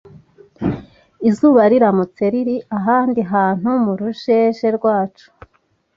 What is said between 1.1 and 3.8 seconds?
Izuba riramutse riri ahandi hantu